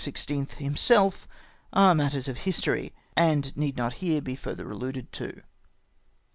[0.03, 1.27] liimself,
[1.73, 5.43] are matters of history and need not here be fiuther aUuded to.